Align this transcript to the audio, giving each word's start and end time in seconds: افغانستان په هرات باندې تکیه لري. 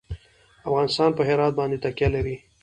افغانستان 0.69 1.09
په 1.17 1.21
هرات 1.29 1.53
باندې 1.59 1.81
تکیه 1.83 2.07
لري. 2.15 2.35